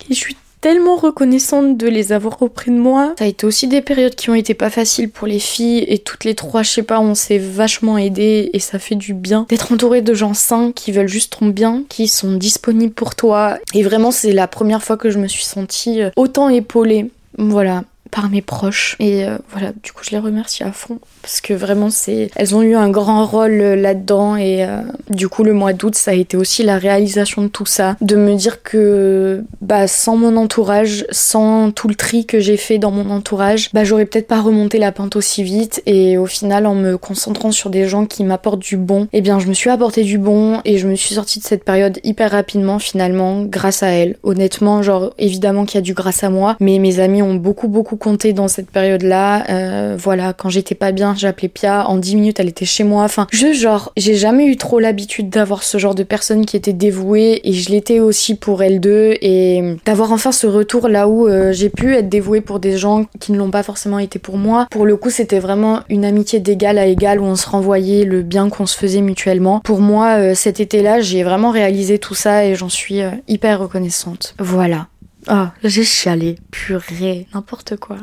[0.10, 0.20] Et je
[0.62, 3.14] tellement reconnaissante de les avoir auprès de moi.
[3.18, 6.00] Ça a été aussi des périodes qui ont été pas faciles pour les filles et
[6.00, 9.46] toutes les trois, je sais pas, on s'est vachement aidées et ça fait du bien
[9.50, 13.58] d'être entourée de gens sains qui veulent juste ton bien, qui sont disponibles pour toi.
[13.74, 17.12] Et vraiment, c'est la première fois que je me suis sentie euh, autant épaulée.
[17.38, 18.96] Voilà, par mes proches.
[19.00, 22.56] Et euh, voilà, du coup, je les remercie à fond parce que vraiment, c'est, elles
[22.56, 24.36] ont eu un grand rôle euh, là-dedans.
[24.36, 27.66] Et euh, du coup, le mois d'août, ça a été aussi la réalisation de tout
[27.66, 32.58] ça, de me dire que bah sans mon entourage, sans tout le tri que j'ai
[32.58, 35.82] fait dans mon entourage, bah j'aurais peut-être pas remonté la pente aussi vite.
[35.86, 39.40] Et au final, en me concentrant sur des gens qui m'apportent du bon, eh bien,
[39.40, 42.32] je me suis apporté du bon et je me suis sortie de cette période hyper
[42.32, 44.18] rapidement finalement grâce à elle.
[44.24, 47.68] Honnêtement, genre évidemment qu'il y a du grâce à moi, mais mes amis ont beaucoup
[47.68, 49.46] beaucoup compté dans cette période-là.
[49.50, 51.88] Euh, voilà, quand j'étais pas bien, j'appelais Pia.
[51.88, 53.04] En 10 minutes, elle était chez moi.
[53.04, 56.74] Enfin, je genre, j'ai jamais eu trop l'habitude d'avoir ce genre de personne qui était
[56.74, 61.28] dévouée et je l'étais aussi pour elle deux et d'avoir enfin ce retour là où
[61.28, 64.38] euh, j'ai pu être dévouée pour des gens qui ne l'ont pas forcément été pour
[64.38, 64.68] moi.
[64.72, 68.22] Pour le coup, c'était vraiment une amitié d'égal à égal où on se renvoyait le
[68.22, 69.60] bien qu'on se faisait mutuellement.
[69.64, 74.36] Pour moi, euh, cet été-là, j'ai vraiment réalisé tout ça et j'en suis hyper reconnaissante.
[74.40, 74.88] Voilà.
[75.28, 77.98] Oh, j'ai chialé, purée, n'importe quoi.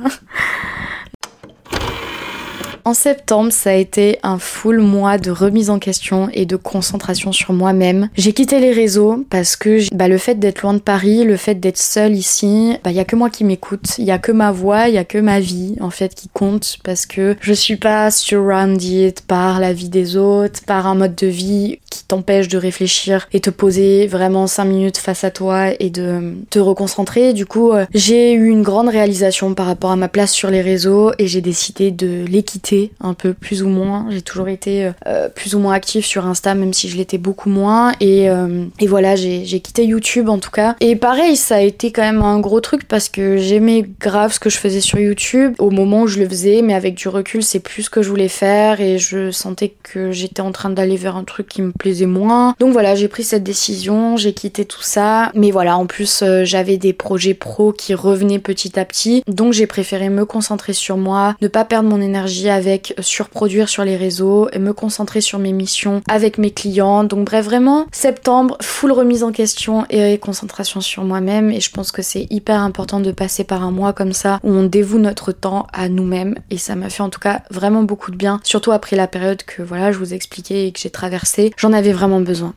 [2.86, 7.32] En septembre, ça a été un full mois de remise en question et de concentration
[7.32, 8.10] sur moi-même.
[8.16, 11.56] J'ai quitté les réseaux parce que bah, le fait d'être loin de Paris, le fait
[11.56, 14.30] d'être seule ici, bah, il y a que moi qui m'écoute, il y a que
[14.30, 17.52] ma voix, il y a que ma vie en fait qui compte parce que je
[17.52, 22.46] suis pas surrounded par la vie des autres, par un mode de vie qui t'empêche
[22.46, 27.32] de réfléchir et te poser vraiment 5 minutes face à toi et de te reconcentrer.
[27.32, 30.60] Du coup, euh, j'ai eu une grande réalisation par rapport à ma place sur les
[30.60, 34.06] réseaux et j'ai décidé de les quitter un peu plus ou moins.
[34.10, 37.50] J'ai toujours été euh, plus ou moins active sur Insta, même si je l'étais beaucoup
[37.50, 37.92] moins.
[38.00, 40.76] Et, euh, et voilà, j'ai quitté YouTube en tout cas.
[40.80, 44.40] Et pareil, ça a été quand même un gros truc parce que j'aimais grave ce
[44.40, 47.42] que je faisais sur YouTube au moment où je le faisais, mais avec du recul,
[47.42, 50.96] c'est plus ce que je voulais faire et je sentais que j'étais en train d'aller
[50.96, 52.54] vers un truc qui me plaisait moins.
[52.58, 55.30] Donc voilà, j'ai pris cette décision, j'ai quitté tout ça.
[55.34, 59.22] Mais voilà, en plus, euh, j'avais des projets pro qui revenaient petit à petit.
[59.26, 62.65] Donc j'ai préféré me concentrer sur moi, ne pas perdre mon énergie avec
[63.00, 67.04] surproduire sur les réseaux et me concentrer sur mes missions avec mes clients.
[67.04, 71.50] Donc bref, vraiment, septembre, full remise en question et concentration sur moi-même.
[71.50, 74.50] Et je pense que c'est hyper important de passer par un mois comme ça où
[74.50, 76.36] on dévoue notre temps à nous-mêmes.
[76.50, 79.42] Et ça m'a fait en tout cas vraiment beaucoup de bien, surtout après la période
[79.42, 81.52] que voilà, je vous expliquais et que j'ai traversée.
[81.56, 82.54] J'en avais vraiment besoin.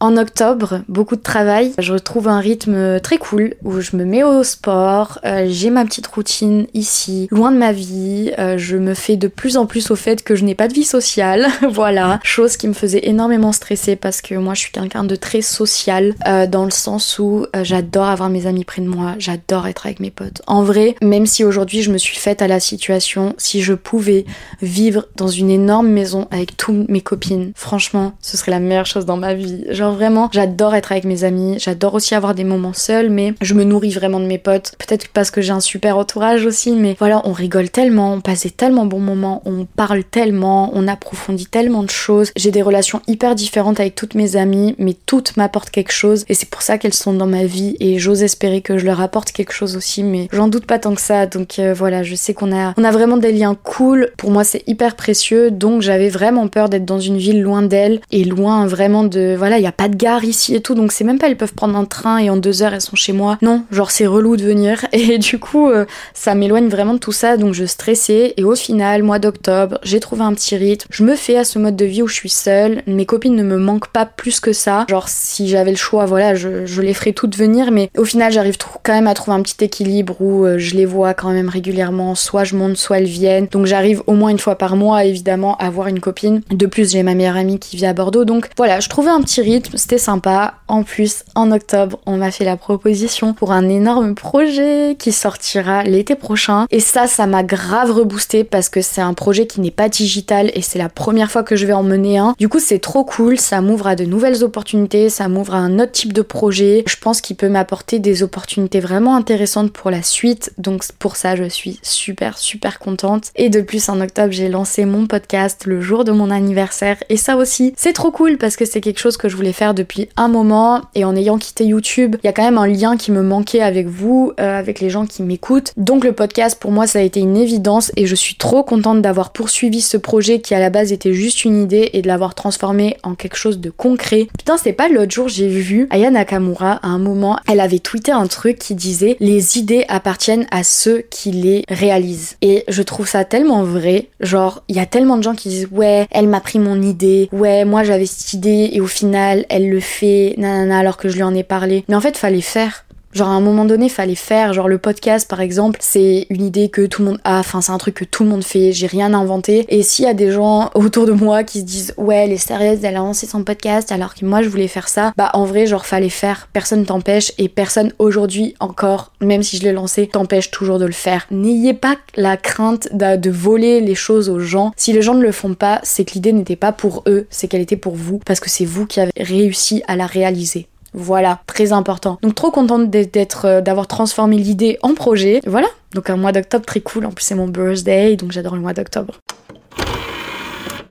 [0.00, 1.72] En octobre, beaucoup de travail.
[1.78, 5.84] Je retrouve un rythme très cool où je me mets au sport, euh, j'ai ma
[5.84, 8.32] petite routine ici, loin de ma vie.
[8.38, 10.74] Euh, je me fais de plus en plus au fait que je n'ai pas de
[10.74, 11.46] vie sociale.
[11.70, 15.42] voilà, chose qui me faisait énormément stresser parce que moi je suis quelqu'un de très
[15.42, 19.86] social euh, dans le sens où j'adore avoir mes amis près de moi, j'adore être
[19.86, 20.42] avec mes potes.
[20.46, 24.24] En vrai, même si aujourd'hui je me suis faite à la situation, si je pouvais
[24.60, 29.06] vivre dans une énorme maison avec toutes mes copines, franchement, ce serait la meilleure chose
[29.06, 29.64] dans ma vie.
[29.70, 33.54] Genre vraiment, j'adore être avec mes amis, j'adore aussi avoir des moments seuls, mais je
[33.54, 34.74] me nourris vraiment de mes potes.
[34.78, 38.42] Peut-être parce que j'ai un super entourage aussi, mais voilà, on rigole tellement, on passe
[38.42, 42.30] des tellement bons moments, on parle tellement, on approfondit tellement de choses.
[42.36, 46.34] J'ai des relations hyper différentes avec toutes mes amies, mais toutes m'apportent quelque chose et
[46.34, 49.32] c'est pour ça qu'elles sont dans ma vie et j'ose espérer que je leur apporte
[49.32, 51.26] quelque chose aussi, mais j'en doute pas tant que ça.
[51.26, 54.10] Donc euh, voilà, je sais qu'on a, on a vraiment des liens cool.
[54.16, 58.00] Pour moi, c'est hyper précieux, donc j'avais vraiment peur d'être dans une ville loin d'elles
[58.10, 60.92] et loin vraiment de, voilà, il y a pas de gare ici et tout, donc
[60.92, 63.12] c'est même pas, elles peuvent prendre un train et en deux heures elles sont chez
[63.12, 63.38] moi.
[63.42, 64.86] Non, genre c'est relou de venir.
[64.92, 65.84] Et du coup euh,
[66.14, 68.34] ça m'éloigne vraiment de tout ça donc je stressais.
[68.36, 70.86] Et au final mois d'octobre j'ai trouvé un petit rythme.
[70.90, 72.82] Je me fais à ce mode de vie où je suis seule.
[72.86, 74.86] Mes copines ne me manquent pas plus que ça.
[74.88, 77.70] Genre si j'avais le choix voilà je, les ferais toutes venir.
[77.70, 80.86] Mais au final j'arrive quand même à trouver un petit équilibre où euh, je les
[80.86, 82.14] vois quand même régulièrement.
[82.14, 83.48] Soit je monte soit elles viennent.
[83.50, 86.42] Donc j'arrive au moins une fois par mois évidemment à voir une copine.
[86.50, 88.24] De plus j'ai ma meilleure amie qui vit à Bordeaux.
[88.24, 92.30] Donc voilà je trouvais un petit rythme c'était sympa en plus en octobre on m'a
[92.30, 96.66] fait la proposition pour un énorme projet qui sortira l'été prochain.
[96.70, 100.50] Et ça, ça m'a grave reboosté parce que c'est un projet qui n'est pas digital
[100.54, 102.34] et c'est la première fois que je vais en mener un.
[102.38, 105.78] Du coup, c'est trop cool, ça m'ouvre à de nouvelles opportunités, ça m'ouvre à un
[105.78, 106.84] autre type de projet.
[106.86, 110.52] Je pense qu'il peut m'apporter des opportunités vraiment intéressantes pour la suite.
[110.58, 113.30] Donc pour ça, je suis super super contente.
[113.36, 116.96] Et de plus, en octobre, j'ai lancé mon podcast le jour de mon anniversaire.
[117.08, 119.74] Et ça aussi, c'est trop cool parce que c'est quelque chose que je voulais faire
[119.74, 120.82] depuis un moment.
[120.94, 123.60] Et en ayant quitté YouTube, il y a quand même un lien qui me manquait
[123.60, 125.72] avec vous, euh, avec les gens qui m'écoutent.
[125.76, 129.02] Donc le podcast pour moi ça a été une évidence et je suis trop contente
[129.02, 132.34] d'avoir poursuivi ce projet qui à la base était juste une idée et de l'avoir
[132.34, 134.28] transformé en quelque chose de concret.
[134.38, 138.12] Putain c'est pas l'autre jour j'ai vu Aya Nakamura à un moment, elle avait tweeté
[138.12, 142.36] un truc qui disait les idées appartiennent à ceux qui les réalisent.
[142.42, 145.68] Et je trouve ça tellement vrai, genre il y a tellement de gens qui disent
[145.70, 149.68] ouais elle m'a pris mon idée, ouais moi j'avais cette idée et au final elle
[149.68, 151.84] le fait, nanana alors que je lui en ai parlé.
[151.88, 152.83] Mais en fait fallait faire.
[153.14, 154.52] Genre à un moment donné, fallait faire.
[154.52, 157.38] Genre le podcast par exemple, c'est une idée que tout le monde a.
[157.38, 158.72] Enfin, c'est un truc que tout le monde fait.
[158.72, 159.64] J'ai rien inventé.
[159.68, 162.36] Et s'il y a des gens autour de moi qui se disent ouais, elle est
[162.38, 165.44] sérieuse, elle a lancé son podcast alors que moi je voulais faire ça, bah en
[165.44, 166.48] vrai, genre fallait faire.
[166.52, 170.92] Personne t'empêche et personne aujourd'hui encore, même si je l'ai lancé, t'empêche toujours de le
[170.92, 171.26] faire.
[171.30, 174.72] N'ayez pas la crainte de, de voler les choses aux gens.
[174.76, 177.48] Si les gens ne le font pas, c'est que l'idée n'était pas pour eux, c'est
[177.48, 180.66] qu'elle était pour vous parce que c'est vous qui avez réussi à la réaliser.
[180.94, 182.18] Voilà, très important.
[182.22, 185.40] Donc trop contente d'être, euh, d'avoir transformé l'idée en projet.
[185.44, 187.04] Voilà, donc un mois d'octobre très cool.
[187.04, 189.20] En plus c'est mon birthday, donc j'adore le mois d'octobre.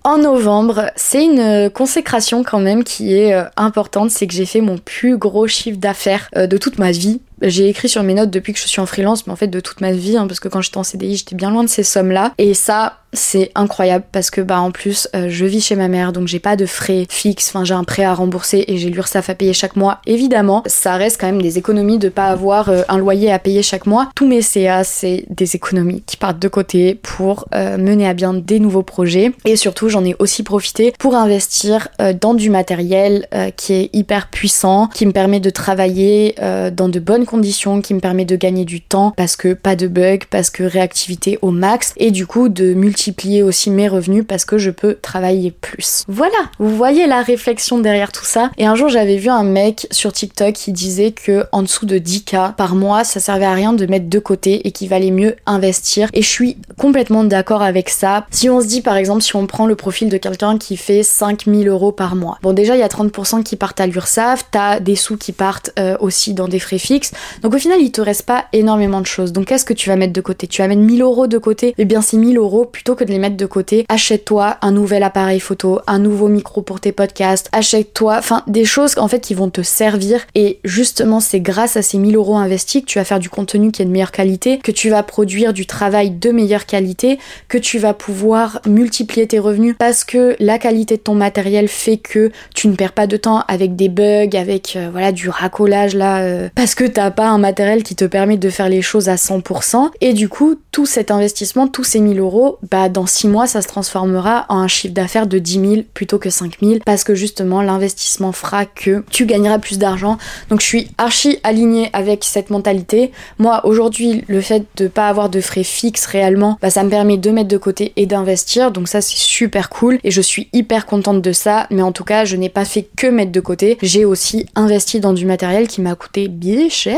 [0.05, 4.59] En novembre, c'est une consécration quand même qui est euh, importante, c'est que j'ai fait
[4.59, 7.21] mon plus gros chiffre d'affaires euh, de toute ma vie.
[7.43, 9.59] J'ai écrit sur mes notes depuis que je suis en freelance, mais en fait de
[9.59, 11.83] toute ma vie, hein, parce que quand j'étais en CDI, j'étais bien loin de ces
[11.83, 12.33] sommes-là.
[12.37, 16.11] Et ça, c'est incroyable parce que bah en plus euh, je vis chez ma mère
[16.11, 19.29] donc j'ai pas de frais fixes, enfin j'ai un prêt à rembourser et j'ai l'URSSAF
[19.29, 19.99] à payer chaque mois.
[20.05, 23.61] Évidemment, ça reste quand même des économies de pas avoir euh, un loyer à payer
[23.61, 24.09] chaque mois.
[24.15, 28.33] Tous mes CA c'est des économies qui partent de côté pour euh, mener à bien
[28.33, 31.87] des nouveaux projets et surtout j'en ai aussi profité pour investir
[32.19, 36.35] dans du matériel qui est hyper puissant, qui me permet de travailler
[36.73, 39.87] dans de bonnes conditions, qui me permet de gagner du temps parce que pas de
[39.87, 44.23] bugs, parce que réactivité au max et du coup de multiplier multiplier aussi mes revenus
[44.27, 46.03] parce que je peux travailler plus.
[46.07, 48.51] Voilà, vous voyez la réflexion derrière tout ça.
[48.57, 51.97] Et un jour j'avais vu un mec sur TikTok qui disait que en dessous de
[51.97, 55.35] 10k par mois, ça servait à rien de mettre de côté et qu'il valait mieux
[55.45, 56.09] investir.
[56.13, 58.25] Et je suis complètement d'accord avec ça.
[58.29, 61.03] Si on se dit par exemple, si on prend le profil de quelqu'un qui fait
[61.03, 62.37] 5000 euros par mois.
[62.43, 65.71] Bon déjà il y a 30% qui partent à l'URSSAF, t'as des sous qui partent
[65.79, 67.11] euh, aussi dans des frais fixes.
[67.41, 69.31] Donc au final il te reste pas énormément de choses.
[69.31, 70.47] Donc qu'est-ce que tu vas mettre de côté?
[70.47, 71.69] Tu vas mettre 1000 euros de côté?
[71.69, 74.71] Et eh bien c'est 1000 euros plutôt que de les mettre de côté, achète-toi un
[74.71, 79.19] nouvel appareil photo, un nouveau micro pour tes podcasts, achète-toi, enfin des choses en fait
[79.19, 80.21] qui vont te servir.
[80.35, 83.71] Et justement c'est grâce à ces 1000 euros investis que tu vas faire du contenu
[83.71, 87.57] qui est de meilleure qualité, que tu vas produire du travail de meilleure qualité, que
[87.57, 92.31] tu vas pouvoir multiplier tes revenus parce que la qualité de ton matériel fait que
[92.55, 96.21] tu ne perds pas de temps avec des bugs, avec euh, voilà du racolage là,
[96.21, 99.15] euh, parce que tu pas un matériel qui te permet de faire les choses à
[99.15, 99.89] 100%.
[100.01, 103.61] Et du coup, tout cet investissement, tous ces 1000 euros, bah dans 6 mois, ça
[103.61, 107.15] se transformera en un chiffre d'affaires de 10 000 plutôt que 5 000 parce que
[107.15, 110.17] justement, l'investissement fera que tu gagneras plus d'argent.
[110.49, 113.11] Donc je suis archi alignée avec cette mentalité.
[113.39, 117.17] Moi, aujourd'hui, le fait de pas avoir de frais fixes réellement, bah ça me permet
[117.17, 118.71] de mettre de côté et d'investir.
[118.71, 121.67] Donc ça, c'est super cool et je suis hyper contente de ça.
[121.69, 123.77] Mais en tout cas, je n'ai pas fait que mettre de côté.
[123.81, 126.92] J'ai aussi investi dans du matériel qui m'a coûté bien cher.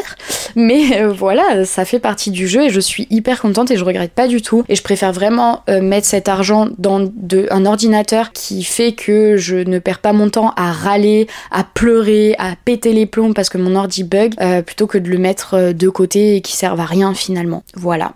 [0.56, 3.84] Mais euh, voilà, ça fait partie du jeu et je suis hyper contente et je
[3.84, 4.64] regrette pas du tout.
[4.70, 7.12] Et je préfère vraiment euh, mettre cet argent dans
[7.52, 12.36] un ordinateur qui fait que je ne perds pas mon temps à râler, à pleurer,
[12.38, 15.74] à péter les plombs parce que mon ordi bug, euh, plutôt que de le mettre
[15.74, 17.64] de côté et qui servent à rien finalement.
[17.76, 18.14] Voilà.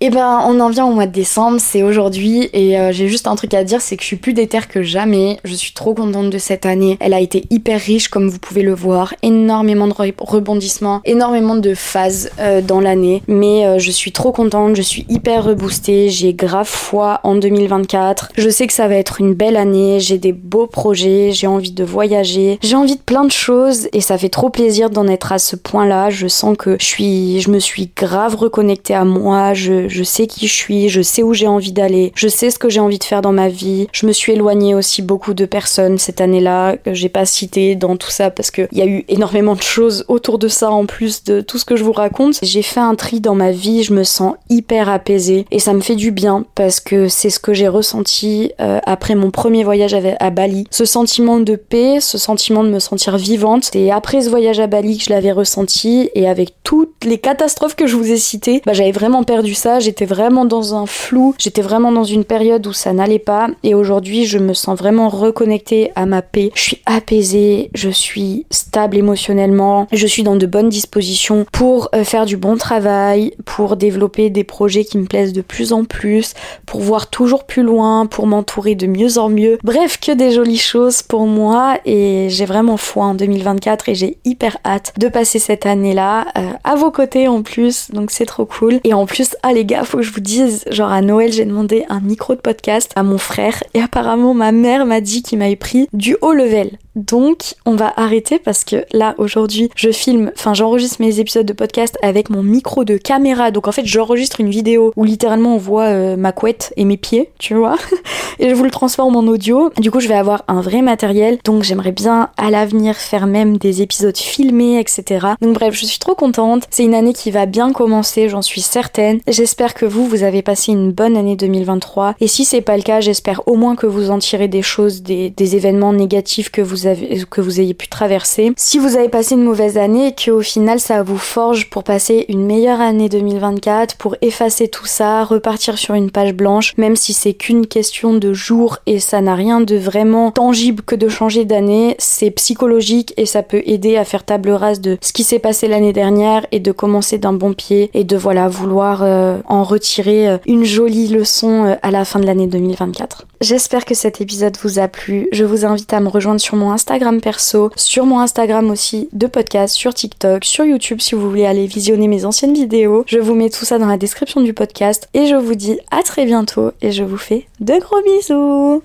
[0.00, 3.08] Et eh ben on en vient au mois de décembre, c'est aujourd'hui et euh, j'ai
[3.08, 5.38] juste un truc à dire, c'est que je suis plus déter que jamais.
[5.44, 6.96] Je suis trop contente de cette année.
[7.00, 11.74] Elle a été hyper riche comme vous pouvez le voir, énormément de rebondissements, énormément de
[11.74, 13.22] phases euh, dans l'année.
[13.28, 18.32] Mais euh, je suis trop contente, je suis hyper reboostée, j'ai grave foi en 2024.
[18.36, 21.72] Je sais que ça va être une belle année, j'ai des beaux projets, j'ai envie
[21.72, 25.32] de voyager, j'ai envie de plein de choses et ça fait trop plaisir d'en être
[25.32, 26.10] à ce point-là.
[26.10, 29.54] Je sens que je suis, je me suis grave reconnectée à moi.
[29.54, 32.58] Je, je sais qui je suis, je sais où j'ai envie d'aller, je sais ce
[32.58, 33.88] que j'ai envie de faire dans ma vie.
[33.92, 37.96] Je me suis éloignée aussi beaucoup de personnes cette année-là que j'ai pas cité dans
[37.96, 41.24] tout ça parce qu'il y a eu énormément de choses autour de ça en plus
[41.24, 42.38] de tout ce que je vous raconte.
[42.42, 45.80] J'ai fait un tri dans ma vie, je me sens hyper apaisée et ça me
[45.80, 49.94] fait du bien parce que c'est ce que j'ai ressenti euh, après mon premier voyage
[49.94, 50.66] à, Bali.
[50.70, 53.70] Ce sentiment de paix, ce sentiment de me sentir vivante.
[53.74, 57.76] Et après ce voyage à Bali que je l'avais ressenti et avec toutes les catastrophes
[57.76, 61.34] que je vous ai citées, bah, j'avais vraiment perdu ça j'étais vraiment dans un flou,
[61.38, 65.08] j'étais vraiment dans une période où ça n'allait pas et aujourd'hui je me sens vraiment
[65.08, 66.50] reconnectée à ma paix.
[66.54, 72.04] Je suis apaisée, je suis stable émotionnellement, je suis dans de bonnes dispositions pour euh,
[72.04, 76.34] faire du bon travail, pour développer des projets qui me plaisent de plus en plus,
[76.66, 79.58] pour voir toujours plus loin, pour m'entourer de mieux en mieux.
[79.62, 84.18] Bref, que des jolies choses pour moi et j'ai vraiment foi en 2024 et j'ai
[84.24, 88.44] hyper hâte de passer cette année-là euh, à vos côtés en plus, donc c'est trop
[88.44, 88.80] cool.
[88.84, 91.84] Et en plus, allez gars, faut que je vous dise, genre à Noël, j'ai demandé
[91.88, 95.56] un micro de podcast à mon frère et apparemment ma mère m'a dit qu'il m'avait
[95.56, 96.78] pris du haut level.
[96.96, 101.52] Donc, on va arrêter parce que là, aujourd'hui, je filme, enfin, j'enregistre mes épisodes de
[101.52, 103.50] podcast avec mon micro de caméra.
[103.50, 106.96] Donc, en fait, j'enregistre une vidéo où littéralement on voit euh, ma couette et mes
[106.96, 107.76] pieds, tu vois.
[108.38, 109.70] et je vous le transforme en audio.
[109.78, 111.38] Du coup, je vais avoir un vrai matériel.
[111.44, 115.26] Donc, j'aimerais bien à l'avenir faire même des épisodes filmés, etc.
[115.40, 116.64] Donc, bref, je suis trop contente.
[116.70, 119.20] C'est une année qui va bien commencer, j'en suis certaine.
[119.26, 122.14] J'espère que vous, vous avez passé une bonne année 2023.
[122.20, 125.02] Et si c'est pas le cas, j'espère au moins que vous en tirez des choses,
[125.02, 126.83] des, des événements négatifs que vous
[127.30, 128.52] que vous ayez pu traverser.
[128.56, 132.24] Si vous avez passé une mauvaise année et qu'au final ça vous forge pour passer
[132.28, 137.12] une meilleure année 2024, pour effacer tout ça, repartir sur une page blanche, même si
[137.12, 141.44] c'est qu'une question de jours et ça n'a rien de vraiment tangible que de changer
[141.44, 145.38] d'année, c'est psychologique et ça peut aider à faire table rase de ce qui s'est
[145.38, 149.64] passé l'année dernière et de commencer d'un bon pied et de voilà vouloir euh, en
[149.64, 153.26] retirer euh, une jolie leçon euh, à la fin de l'année 2024.
[153.40, 155.28] J'espère que cet épisode vous a plu.
[155.32, 159.26] Je vous invite à me rejoindre sur mon Instagram perso, sur mon Instagram aussi de
[159.26, 163.04] podcast, sur TikTok, sur YouTube si vous voulez aller visionner mes anciennes vidéos.
[163.06, 166.02] Je vous mets tout ça dans la description du podcast et je vous dis à
[166.02, 168.82] très bientôt et je vous fais de gros bisous.